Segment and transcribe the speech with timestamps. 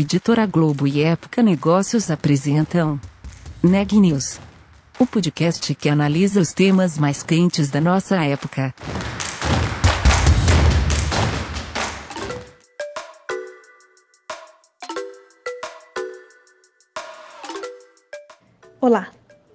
[0.00, 3.00] Editora Globo e Época Negócios apresentam
[3.60, 4.38] Neg News,
[4.96, 8.72] o podcast que analisa os temas mais quentes da nossa época.
[18.80, 19.08] Olá,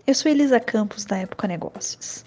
[0.05, 2.25] eu sou Elisa Campos da Época Negócios.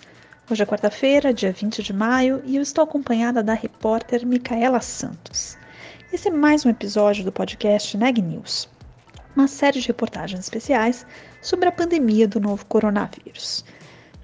[0.51, 5.59] Hoje é quarta-feira, dia 20 de maio, e eu estou acompanhada da repórter Micaela Santos.
[6.17, 8.71] Esse é mais um episódio do podcast Neg News,
[9.37, 11.07] uma série de reportagens especiais
[11.43, 13.63] sobre a pandemia do novo coronavírus.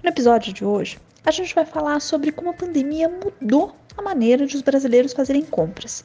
[0.01, 4.47] No episódio de hoje, a gente vai falar sobre como a pandemia mudou a maneira
[4.47, 6.01] de os brasileiros fazerem compras,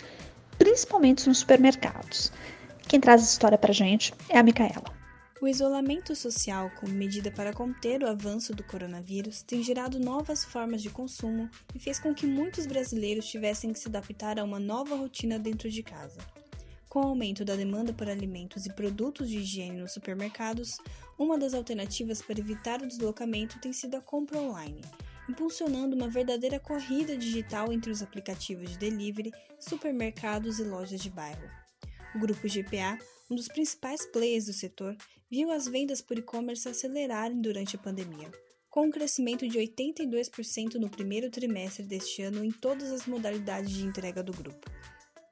[0.59, 2.31] principalmente nos supermercados.
[2.87, 4.98] Quem traz essa história pra gente é a Micaela.
[5.41, 10.83] O isolamento social, como medida para conter o avanço do coronavírus, tem gerado novas formas
[10.83, 14.97] de consumo e fez com que muitos brasileiros tivessem que se adaptar a uma nova
[14.97, 16.19] rotina dentro de casa.
[16.89, 20.79] Com o aumento da demanda por alimentos e produtos de higiene nos supermercados,
[21.17, 24.81] uma das alternativas para evitar o deslocamento tem sido a compra online,
[25.29, 31.49] impulsionando uma verdadeira corrida digital entre os aplicativos de delivery, supermercados e lojas de bairro.
[32.13, 32.99] O grupo GPA,
[33.31, 34.97] um dos principais players do setor,
[35.31, 38.31] viu as vendas por e-commerce acelerarem durante a pandemia,
[38.71, 43.85] com um crescimento de 82% no primeiro trimestre deste ano em todas as modalidades de
[43.85, 44.71] entrega do grupo.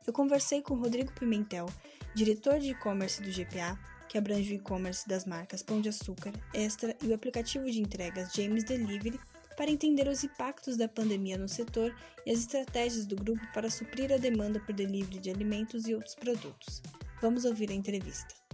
[0.07, 1.67] Eu conversei com Rodrigo Pimentel,
[2.15, 6.97] diretor de e-commerce do GPA, que abrange o e-commerce das marcas Pão de Açúcar, Extra
[7.03, 9.19] e o aplicativo de entregas James Delivery,
[9.57, 14.13] para entender os impactos da pandemia no setor e as estratégias do grupo para suprir
[14.13, 16.83] a demanda por delivery de alimentos e outros produtos.
[17.23, 18.46] Vamos ouvir a entrevista.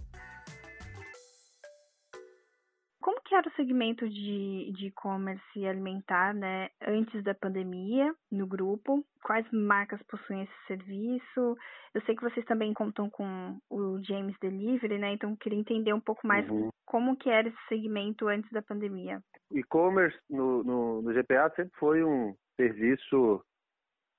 [3.32, 9.02] Que era o segmento de e-commerce alimentar, né, antes da pandemia, no grupo?
[9.24, 11.56] Quais marcas possuem esse serviço?
[11.94, 15.12] Eu sei que vocês também contam com o James Delivery, né?
[15.12, 16.68] Então queria entender um pouco mais uhum.
[16.84, 19.22] como que era esse segmento antes da pandemia.
[19.50, 23.42] E-commerce no, no, no GPA sempre foi um serviço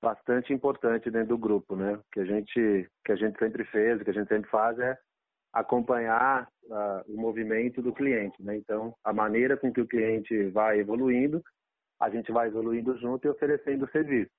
[0.02, 2.00] bastante importante dentro do grupo, né?
[2.12, 4.98] Que a gente que a gente sempre fez, que a gente sempre faz é
[5.54, 8.42] acompanhar uh, o movimento do cliente.
[8.42, 8.56] Né?
[8.56, 11.42] Então, a maneira com que o cliente vai evoluindo,
[12.00, 14.30] a gente vai evoluindo junto e oferecendo serviço.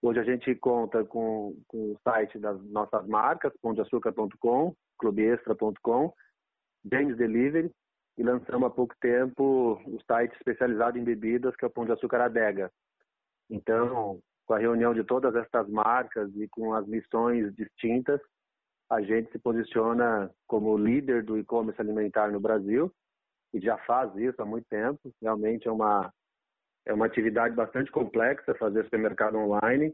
[0.00, 6.12] Hoje a gente conta com, com o site das nossas marcas, pãodeaçucar.com, clubeextra.com,
[6.90, 7.72] James Delivery,
[8.16, 11.92] e lançamos há pouco tempo o site especializado em bebidas, que é o Pão de
[11.92, 12.70] Açúcar Adega.
[13.50, 18.20] Então, com a reunião de todas essas marcas e com as missões distintas,
[18.88, 22.92] a gente se posiciona como líder do e-commerce alimentar no Brasil
[23.52, 25.12] e já faz isso há muito tempo.
[25.20, 26.12] Realmente é uma
[26.86, 29.92] é uma atividade bastante complexa fazer supermercado online.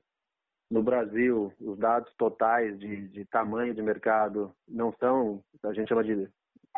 [0.70, 6.04] No Brasil, os dados totais de, de tamanho de mercado não são, a gente chama
[6.04, 6.28] de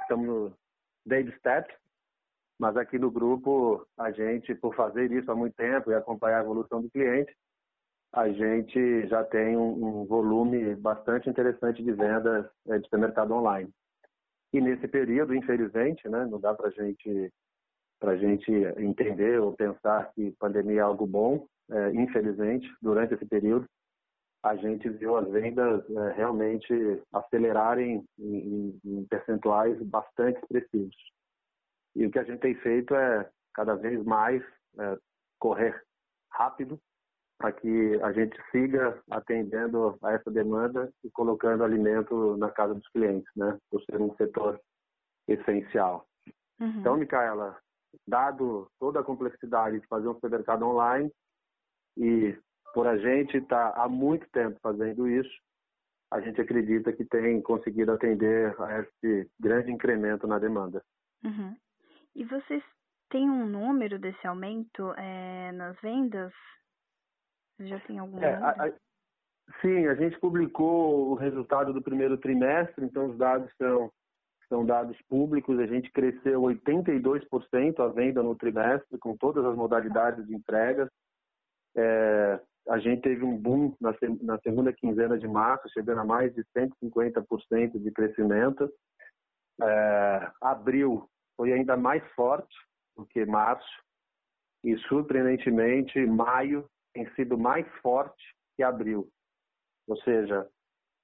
[0.01, 0.57] estamos no
[1.05, 1.73] baby step,
[2.59, 6.43] mas aqui no grupo a gente por fazer isso há muito tempo e acompanhar a
[6.45, 7.35] evolução do cliente,
[8.15, 13.69] a gente já tem um, um volume bastante interessante de vendas é, de supermercado online.
[14.53, 17.33] E nesse período, infelizmente, né, não dá para gente,
[18.01, 21.45] a gente entender ou pensar que pandemia é algo bom.
[21.69, 23.67] É, infelizmente, durante esse período,
[24.45, 30.95] a gente viu as vendas é, realmente acelerarem em, em percentuais bastante expressivos.
[31.97, 34.41] E o que a gente tem feito é cada vez mais
[34.79, 34.99] é,
[35.41, 35.83] correr
[36.31, 36.79] rápido
[37.39, 42.89] para que a gente siga atendendo a essa demanda e colocando alimento na casa dos
[42.89, 43.59] clientes, né?
[43.71, 44.61] Por ser um setor
[45.29, 46.07] essencial.
[46.61, 46.81] Uhum.
[46.81, 47.59] Então, Micaela,
[48.07, 51.11] dado toda a complexidade de fazer um supermercado online
[51.97, 52.37] e
[52.73, 55.33] por a gente estar tá há muito tempo fazendo isso,
[56.11, 60.83] a gente acredita que tem conseguido atender a esse grande incremento na demanda.
[61.25, 61.57] Uhum.
[62.15, 62.63] E vocês
[63.11, 66.33] têm um número desse aumento é, nas vendas?
[67.57, 68.19] Você já tem algum?
[68.21, 68.73] É, a, a,
[69.61, 73.91] sim, a gente publicou o resultado do primeiro trimestre, então os dados são,
[74.49, 75.59] são dados públicos.
[75.59, 80.89] A gente cresceu 82% a venda no trimestre, com todas as modalidades de entregas.
[81.77, 86.35] É, a gente teve um boom na, na segunda quinzena de março, chegando a mais
[86.35, 88.73] de 150% de crescimento.
[89.63, 92.55] É, abril foi ainda mais forte
[92.97, 93.83] do que março
[94.65, 99.09] e surpreendentemente maio tem sido mais forte que abril.
[99.87, 100.49] Ou seja,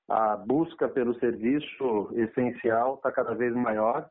[0.08, 4.08] a busca pelo serviço essencial está cada vez maior,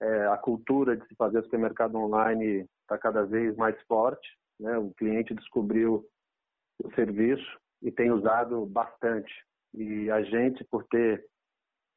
[0.00, 4.28] é, a cultura de se fazer supermercado online está cada vez mais forte,
[4.58, 4.76] né?
[4.78, 6.04] o cliente descobriu
[6.82, 9.32] o serviço e tem usado bastante.
[9.74, 11.24] E a gente, por ter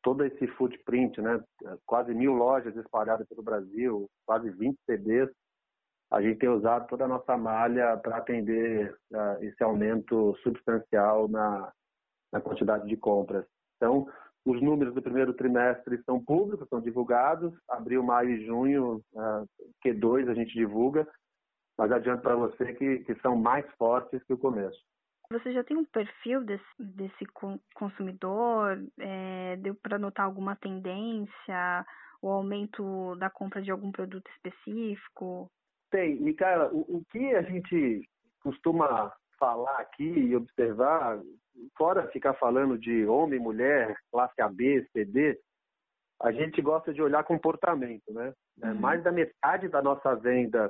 [0.05, 1.43] todo esse footprint, né?
[1.83, 5.29] Quase mil lojas espalhadas pelo Brasil, quase 20 CDs.
[6.11, 11.71] A gente tem usado toda a nossa malha para atender uh, esse aumento substancial na,
[12.31, 13.45] na quantidade de compras.
[13.77, 14.07] Então,
[14.45, 17.51] os números do primeiro trimestre são públicos, são divulgados.
[17.67, 19.47] Abril, maio e junho, uh,
[19.83, 21.07] Q2 a gente divulga.
[21.77, 24.79] Mas adianto para você que, que são mais fortes que o começo.
[25.31, 27.25] Você já tem um perfil desse, desse
[27.73, 28.79] consumidor?
[28.99, 31.85] É, deu para notar alguma tendência?
[32.21, 35.51] O aumento da compra de algum produto específico?
[35.95, 36.18] Tem.
[36.18, 38.06] Micaela, o, o que a gente
[38.42, 41.21] costuma falar aqui e observar,
[41.77, 45.39] fora ficar falando de homem, mulher, classe AB, CD,
[46.21, 48.33] a gente gosta de olhar comportamento, né?
[48.62, 48.75] É, uhum.
[48.75, 50.69] Mais da metade da nossa venda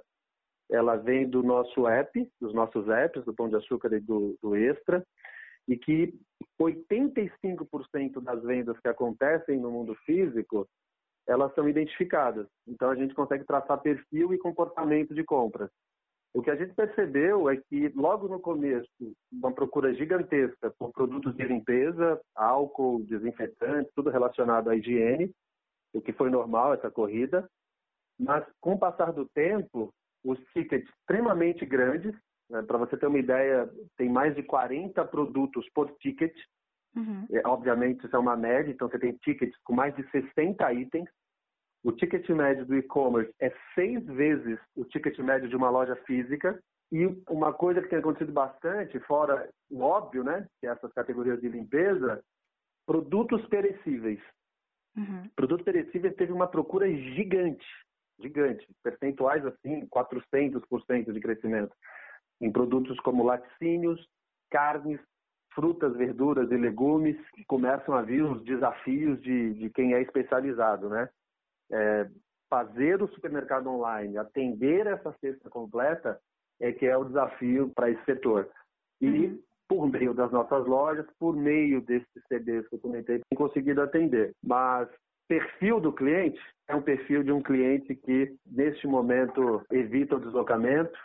[0.69, 4.55] ela vem do nosso app, dos nossos apps, do Pão de Açúcar e do, do
[4.55, 5.03] Extra,
[5.67, 6.13] e que
[6.61, 10.67] 85% das vendas que acontecem no mundo físico,
[11.27, 12.47] elas são identificadas.
[12.67, 15.69] Então a gente consegue traçar perfil e comportamento de compras.
[16.33, 18.89] O que a gente percebeu é que logo no começo,
[19.31, 25.31] uma procura gigantesca por produtos de limpeza, álcool, desinfetante, tudo relacionado à higiene,
[25.93, 27.49] o que foi normal essa corrida.
[28.19, 29.93] Mas com o passar do tempo,
[30.25, 32.13] os tickets extremamente grandes.
[32.49, 32.61] Né?
[32.63, 36.35] Para você ter uma ideia, tem mais de 40 produtos por ticket.
[36.95, 37.27] Uhum.
[37.31, 41.09] É, obviamente, isso é uma média, então você tem tickets com mais de 60 itens.
[41.83, 46.59] O ticket médio do e-commerce é seis vezes o ticket médio de uma loja física.
[46.91, 51.41] E uma coisa que tem acontecido bastante, fora o óbvio, né, que é essas categorias
[51.41, 52.23] de limpeza,
[52.85, 54.19] produtos perecíveis.
[54.95, 55.27] Uhum.
[55.35, 57.65] Produtos perecíveis teve uma procura gigante
[58.19, 61.75] gigante, percentuais assim, 400% de crescimento
[62.41, 64.05] em produtos como laticínios,
[64.49, 64.99] carnes,
[65.55, 70.89] frutas, verduras e legumes, que começam a vir os desafios de, de quem é especializado,
[70.89, 71.09] né?
[71.71, 72.07] É,
[72.49, 76.19] fazer o supermercado online, atender essa cesta completa,
[76.59, 78.47] é que é o desafio para esse setor.
[79.01, 79.39] E uhum.
[79.67, 84.33] por meio das nossas lojas, por meio desses CDs que eu comentei, tem conseguido atender.
[84.43, 84.87] Mas
[85.27, 90.97] perfil do cliente é um perfil de um cliente que, neste momento, evita o deslocamento,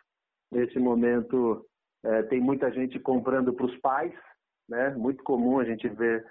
[0.52, 1.64] neste momento,
[2.05, 4.14] é, tem muita gente comprando para os pais,
[4.70, 4.90] né?
[4.90, 6.25] muito comum a gente ver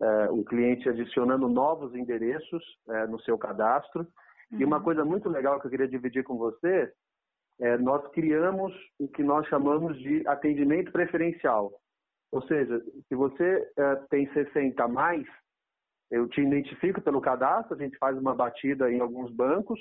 [0.00, 4.06] é, o cliente adicionando novos endereços é, no seu cadastro.
[4.50, 4.60] Uhum.
[4.60, 4.82] E uma uhum.
[4.82, 6.92] coisa muito legal que eu queria dividir com você
[7.60, 11.70] é nós criamos o que nós chamamos de atendimento preferencial.
[12.32, 15.26] Ou seja, se você é, tem 60 a mais,
[16.10, 19.80] eu te identifico pelo cadastro, a gente faz uma batida em alguns bancos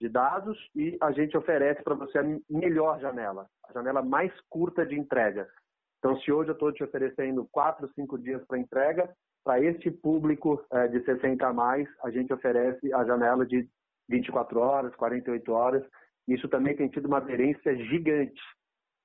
[0.00, 4.86] de dados e a gente oferece para você a melhor janela, a janela mais curta
[4.86, 5.48] de entrega.
[5.98, 9.10] Então, se hoje eu estou te oferecendo 4, 5 dias para entrega,
[9.44, 13.68] para este público é, de 60 a mais, a gente oferece a janela de
[14.08, 15.84] 24 horas, 48 horas.
[16.26, 18.40] Isso também tem tido uma aderência gigante.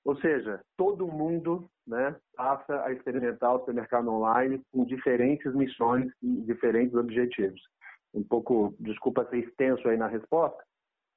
[0.06, 6.42] Ou seja, todo mundo né, passa a experimentar o supermercado online com diferentes missões e
[6.42, 7.62] diferentes objetivos.
[8.14, 10.62] Um pouco, desculpa ser extenso aí na resposta,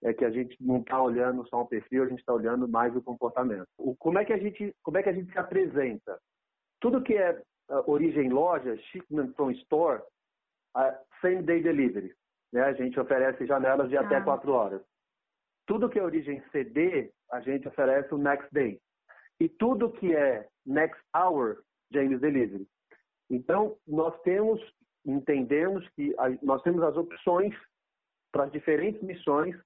[0.02, 2.94] é que a gente não está olhando só o perfil, a gente está olhando mais
[2.94, 3.66] o comportamento.
[3.78, 6.18] O, como, é que a gente, como é que a gente se apresenta?
[6.80, 7.32] Tudo que é
[7.70, 10.02] uh, origem loja, shipment from store,
[10.76, 12.14] uh, same day delivery.
[12.52, 12.62] Né?
[12.62, 14.02] A gente oferece janelas de ah.
[14.02, 14.82] até quatro horas.
[15.66, 18.80] Tudo que é origem CD, a gente oferece o next day.
[19.40, 21.62] E tudo que é next hour,
[21.92, 22.66] James Delivery.
[23.28, 24.60] Então, nós temos,
[25.04, 27.54] entendemos que a, nós temos as opções
[28.32, 29.56] para as diferentes missões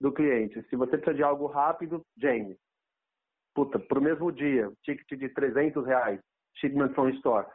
[0.00, 0.62] do cliente.
[0.68, 2.56] Se você precisa de algo rápido, James.
[3.54, 6.20] Puta, para o mesmo dia, ticket de 300 reais,
[6.56, 7.46] shipment from store.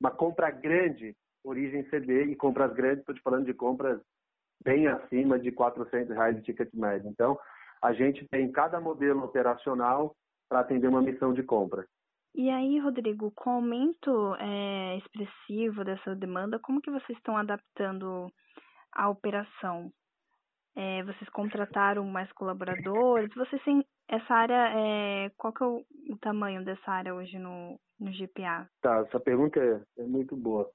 [0.00, 4.00] Uma compra grande, origem CD, e compras grandes, estou te falando de compras
[4.64, 7.08] bem acima de 400 reais de ticket médio.
[7.08, 7.38] Então,
[7.82, 10.14] a gente tem cada modelo operacional
[10.48, 11.86] para atender uma missão de compra.
[12.34, 18.32] E aí, Rodrigo, com o aumento é, expressivo dessa demanda, como que vocês estão adaptando
[18.92, 19.92] a operação?
[20.74, 23.32] É, vocês contrataram mais colaboradores?
[23.34, 27.78] Vocês têm essa área, é, qual que é o, o, tamanho dessa área hoje no,
[28.00, 28.68] no GPA?
[28.80, 30.70] Tá, essa pergunta é, é muito boa.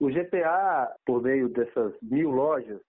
[0.00, 2.80] O GPA, por meio dessas mil lojas,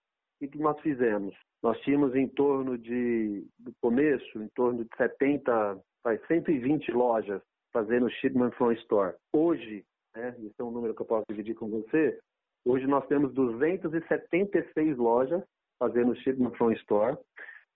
[0.41, 1.35] o que nós fizemos?
[1.61, 5.79] Nós tínhamos em torno de, do começo, em torno de 70,
[6.27, 7.41] 120 lojas
[7.71, 9.15] fazendo shipment from store.
[9.31, 12.19] Hoje, né, isso é um número que eu posso dividir com você,
[12.65, 15.43] hoje nós temos 276 lojas
[15.83, 17.17] fazendo shipment from store.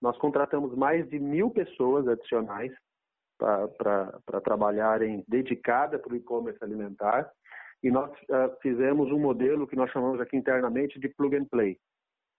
[0.00, 2.72] Nós contratamos mais de mil pessoas adicionais
[3.38, 7.30] para trabalharem dedicada para o e-commerce alimentar.
[7.82, 11.78] e nós uh, fizemos um modelo que nós chamamos aqui internamente de plug and play.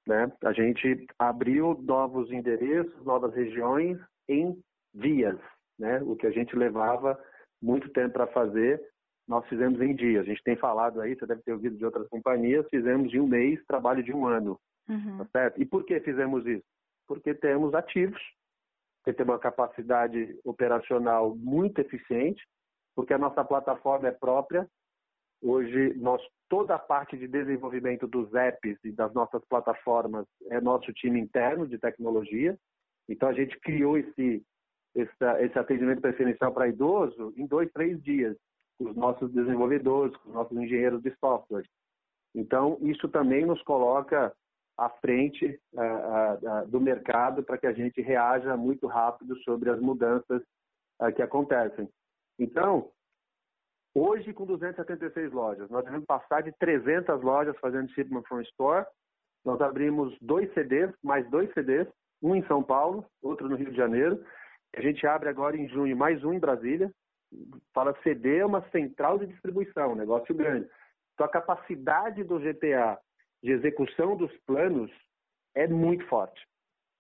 [0.06, 0.30] Né?
[0.44, 3.98] A gente abriu novos endereços, novas regiões
[4.28, 4.60] em
[4.94, 5.40] dias,
[5.78, 6.02] né?
[6.04, 7.18] O que a gente levava
[7.62, 8.82] muito tempo para fazer,
[9.28, 10.24] nós fizemos em dias.
[10.24, 13.28] A gente tem falado aí, você deve ter ouvido de outras companhias, fizemos de um
[13.28, 15.26] mês trabalho de um ano, uhum.
[15.32, 15.54] tá?
[15.58, 16.66] E por que fizemos isso?
[17.08, 18.22] Porque temos ativos,
[18.98, 22.46] porque temos uma capacidade operacional muito eficiente,
[22.96, 24.68] porque a nossa plataforma é própria.
[25.42, 30.92] Hoje, nós toda a parte de desenvolvimento dos apps e das nossas plataformas é nosso
[30.92, 32.58] time interno de tecnologia.
[33.08, 34.44] Então, a gente criou esse,
[34.96, 38.36] esse, esse atendimento preferencial para idoso em dois, três dias,
[38.78, 41.66] com os nossos desenvolvedores, com os nossos engenheiros de software.
[42.36, 44.34] Então, isso também nos coloca
[44.80, 49.70] à frente uh, uh, uh, do mercado para que a gente reaja muito rápido sobre
[49.70, 50.42] as mudanças
[51.16, 51.88] que acontecem.
[52.38, 52.92] Então,
[53.96, 58.86] Hoje, com 276 lojas, nós devemos passar de 300 lojas fazendo Shipment from Store.
[59.44, 61.88] Nós abrimos dois CDs, mais dois CDs,
[62.22, 64.24] um em São Paulo, outro no Rio de Janeiro.
[64.76, 66.92] A gente abre agora em junho mais um em Brasília.
[67.74, 70.70] Fala CD é uma central de distribuição, um negócio grande.
[71.14, 73.00] Então, a capacidade do GPA
[73.44, 74.92] de execução dos planos
[75.56, 76.42] é muito forte.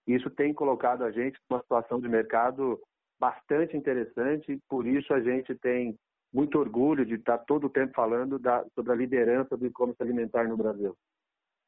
[0.07, 2.79] Isso tem colocado a gente numa situação de mercado
[3.19, 5.97] bastante interessante, por isso a gente tem
[6.33, 10.47] muito orgulho de estar todo o tempo falando da, sobre a liderança do e-commerce alimentar
[10.47, 10.95] no Brasil.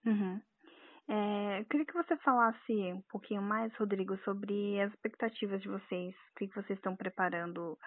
[0.05, 0.39] Uhum.
[1.09, 6.15] É, eu queria que você falasse um pouquinho mais, Rodrigo, sobre as expectativas de vocês,
[6.15, 7.77] o que vocês estão preparando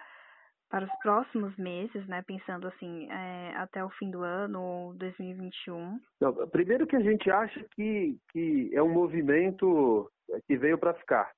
[0.69, 2.23] para os próximos meses, né?
[2.23, 5.99] Pensando assim, é, até o fim do ano ou 2021.
[6.19, 10.09] Não, primeiro que a gente acha que, que é um movimento
[10.47, 11.31] que veio para ficar.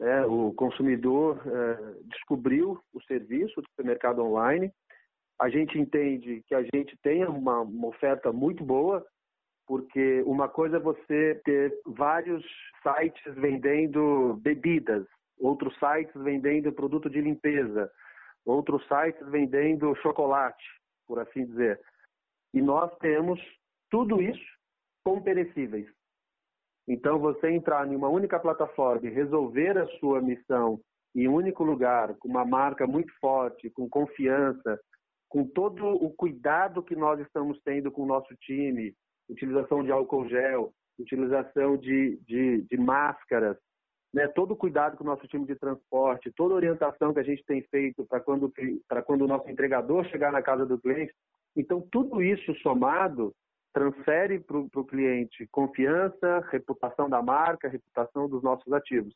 [0.00, 4.72] É, o consumidor é, descobriu o serviço do supermercado online.
[5.40, 9.04] A gente entende que a gente tem uma, uma oferta muito boa,
[9.66, 12.44] porque uma coisa é você ter vários
[12.82, 15.04] sites vendendo bebidas,
[15.38, 17.90] outros sites vendendo produto de limpeza,
[18.48, 20.64] outros sites vendendo chocolate,
[21.06, 21.80] por assim dizer.
[22.54, 23.40] E nós temos
[23.90, 24.58] tudo isso
[25.04, 25.86] com perecíveis.
[26.88, 30.80] Então, você entrar em uma única plataforma e resolver a sua missão
[31.14, 34.80] em um único lugar, com uma marca muito forte, com confiança,
[35.28, 38.94] com todo o cuidado que nós estamos tendo com o nosso time,
[39.28, 43.58] utilização de álcool gel, utilização de, de, de máscaras,
[44.18, 47.22] né, todo o cuidado com o nosso time de transporte, toda a orientação que a
[47.22, 48.52] gente tem feito para quando,
[49.06, 51.14] quando o nosso entregador chegar na casa do cliente.
[51.54, 53.32] Então, tudo isso somado
[53.72, 59.14] transfere para o cliente confiança, reputação da marca, reputação dos nossos ativos.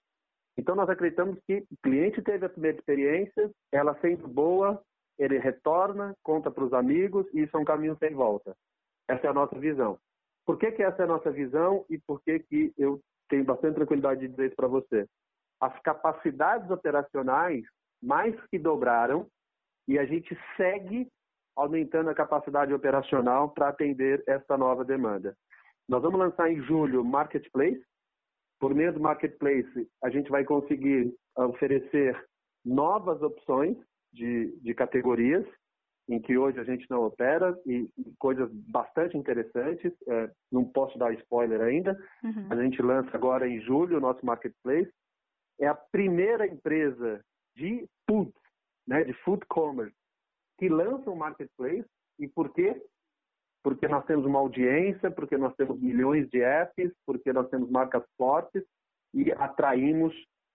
[0.56, 4.80] Então, nós acreditamos que o cliente teve a primeira experiência, ela sendo boa,
[5.18, 8.54] ele retorna, conta para os amigos e isso é um caminho sem volta.
[9.08, 9.98] Essa é a nossa visão.
[10.46, 13.00] Por que, que essa é a nossa visão e por que, que eu
[13.32, 15.06] tenho bastante tranquilidade de dizer isso para você?
[15.58, 17.64] As capacidades operacionais
[18.02, 19.26] mais que dobraram
[19.88, 21.08] e a gente segue
[21.56, 25.34] aumentando a capacidade operacional para atender essa nova demanda.
[25.88, 27.82] Nós vamos lançar em julho Marketplace.
[28.60, 32.22] Por meio do Marketplace, a gente vai conseguir oferecer
[32.62, 33.78] novas opções
[34.12, 35.46] de, de categorias
[36.12, 37.88] em que hoje a gente não opera e
[38.18, 39.92] coisas bastante interessantes.
[40.06, 41.98] É, não posso dar spoiler ainda.
[42.22, 42.48] Uhum.
[42.50, 44.92] A gente lança agora em julho o nosso Marketplace.
[45.58, 47.24] É a primeira empresa
[47.56, 48.32] de food,
[48.86, 49.94] né, de food commerce,
[50.58, 51.88] que lançam marketplace.
[52.18, 52.82] E por quê?
[53.62, 58.04] Porque nós temos uma audiência, porque nós temos milhões de apps, porque nós temos marcas
[58.18, 58.62] fortes
[59.14, 60.14] e atraímos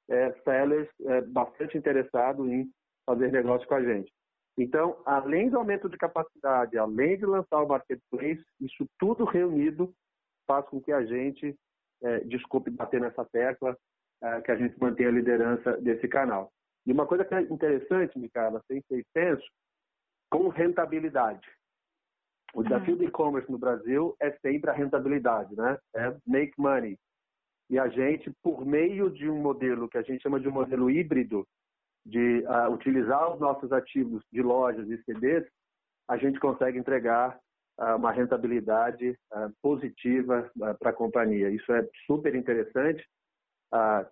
[0.09, 2.69] é, sellers é, bastante interessados em
[3.05, 4.11] fazer negócio com a gente.
[4.57, 9.93] Então, além do aumento de capacidade, além de lançar o marketplace, isso tudo reunido
[10.47, 11.55] faz com que a gente,
[12.01, 13.77] é, desculpe bater nessa tecla,
[14.21, 16.51] é, que a gente mantenha a liderança desse canal.
[16.85, 19.45] E uma coisa que é interessante, Micaela, sem ser extenso,
[20.31, 21.47] com rentabilidade.
[22.53, 22.99] O desafio uhum.
[22.99, 25.77] do e-commerce no Brasil é sempre a rentabilidade, né?
[25.95, 26.97] É make money.
[27.69, 30.89] E a gente, por meio de um modelo que a gente chama de um modelo
[30.89, 31.45] híbrido,
[32.07, 35.45] de uh, utilizar os nossos ativos de lojas e CDs,
[36.07, 37.37] a gente consegue entregar
[37.79, 40.49] uh, uma rentabilidade uh, positiva
[40.79, 41.49] para a companhia.
[41.49, 43.05] Isso é super interessante,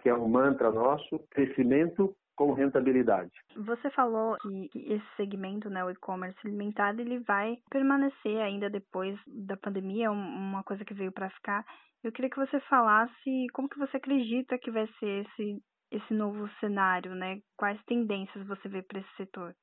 [0.02, 3.32] que é um mantra nosso, crescimento com rentabilidade.
[3.56, 9.56] Você falou que esse segmento, né, o e-commerce alimentar, ele vai permanecer ainda depois da
[9.56, 11.66] pandemia, uma coisa que veio para ficar.
[12.04, 15.62] Eu queria que você falasse como que você acredita que vai ser esse
[15.96, 17.40] esse novo cenário, né?
[17.58, 19.56] Quais tendências você vê para esse setor?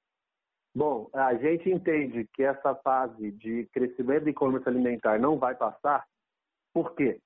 [0.74, 6.04] Bom, a gente entende que essa fase de crescimento do e-commerce alimentar não vai passar.
[6.72, 7.20] Por quê?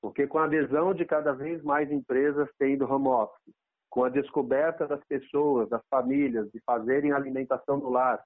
[0.00, 3.54] Porque com a adesão de cada vez mais empresas tendo home office,
[3.90, 8.22] com a descoberta das pessoas, das famílias, de fazerem alimentação no lar,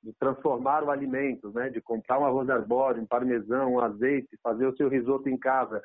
[0.00, 1.68] de transformar o alimento, né?
[1.70, 5.82] de comprar um arroz arbóreo, um parmesão, um azeite, fazer o seu risoto em casa,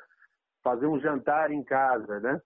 [0.62, 2.20] fazer um jantar em casa.
[2.20, 2.40] Né?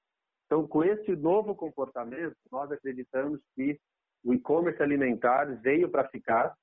[0.48, 3.78] Então, com esse novo comportamento, nós acreditamos que
[4.24, 6.54] o e-commerce alimentar veio para ficar,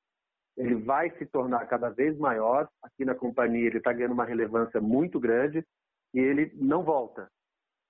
[0.57, 2.67] ele vai se tornar cada vez maior.
[2.81, 5.63] Aqui na companhia ele está ganhando uma relevância muito grande
[6.15, 7.29] e ele não volta.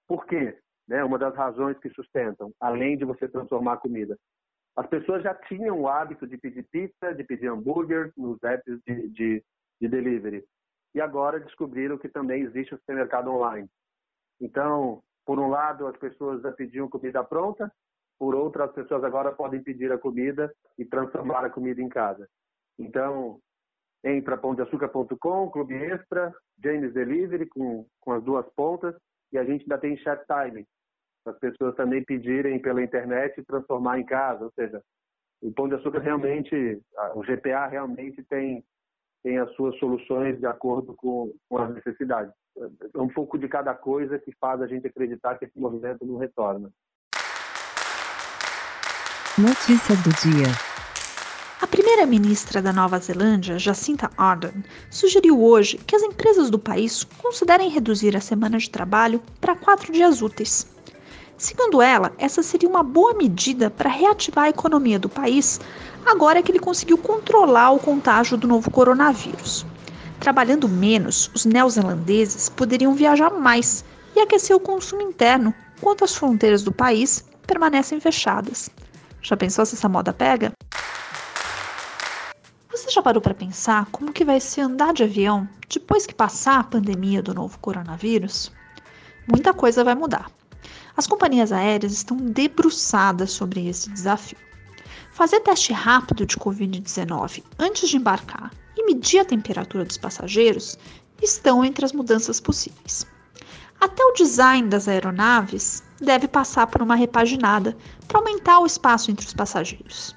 [0.05, 0.59] Por quê?
[0.85, 1.01] Né?
[1.01, 4.17] Uma das razões que sustentam, além de você transformar a comida.
[4.75, 9.07] As pessoas já tinham o hábito de pedir pizza, de pedir hambúrguer nos apps de,
[9.09, 9.43] de,
[9.79, 10.43] de delivery.
[10.93, 13.69] E agora descobriram que também existe o supermercado online.
[14.41, 17.71] Então, por um lado, as pessoas já pediam comida pronta,
[18.17, 22.27] por outro, as pessoas agora podem pedir a comida e transformar a comida em casa.
[22.79, 23.39] Então,
[24.03, 28.95] entra pãodeaçucar.com, Clube Extra, James Delivery, com, com as duas pontas,
[29.33, 30.65] e a gente ainda tem Chat Time,
[31.25, 34.45] as pessoas também pedirem pela internet e transformar em casa.
[34.45, 34.81] Ou seja,
[35.41, 36.81] o Pão de Açúcar realmente,
[37.15, 38.63] o GPA realmente tem,
[39.25, 42.31] tem as suas soluções de acordo com, com as necessidades.
[42.93, 46.17] É um pouco de cada coisa que faz a gente acreditar que esse movimento não
[46.17, 46.69] retorna.
[49.35, 50.45] Notícias do dia.
[51.59, 57.71] A primeira-ministra da Nova Zelândia, Jacinta Ardern, sugeriu hoje que as empresas do país considerem
[57.71, 60.74] reduzir a semana de trabalho para quatro dias úteis.
[61.37, 65.59] Segundo ela, essa seria uma boa medida para reativar a economia do país,
[66.05, 69.65] agora que ele conseguiu controlar o contágio do novo coronavírus.
[70.17, 73.83] Trabalhando menos, os neozelandeses poderiam viajar mais
[74.15, 78.69] e aquecer o consumo interno, enquanto as fronteiras do país permanecem fechadas.
[79.21, 80.53] Já pensou se essa moda pega?
[82.71, 86.59] Você já parou para pensar como que vai ser andar de avião depois que passar
[86.59, 88.53] a pandemia do novo coronavírus?
[89.27, 90.29] Muita coisa vai mudar.
[90.97, 94.37] As companhias aéreas estão debruçadas sobre esse desafio.
[95.11, 100.77] Fazer teste rápido de Covid-19 antes de embarcar e medir a temperatura dos passageiros
[101.21, 103.05] estão entre as mudanças possíveis.
[103.79, 107.77] Até o design das aeronaves deve passar por uma repaginada
[108.07, 110.15] para aumentar o espaço entre os passageiros.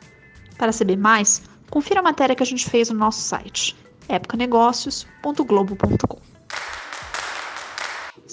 [0.56, 3.76] Para saber mais, confira a matéria que a gente fez no nosso site
[4.08, 6.27] epocanegócios.globo.com.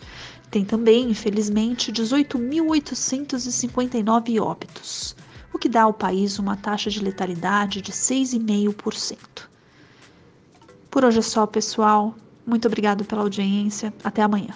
[0.49, 5.15] Tem também, infelizmente, 18.859 óbitos,
[5.53, 9.17] o que dá ao país uma taxa de letalidade de 6,5%.
[10.89, 12.15] Por hoje é só, pessoal.
[12.43, 13.93] Muito obrigado pela audiência.
[14.03, 14.55] Até amanhã.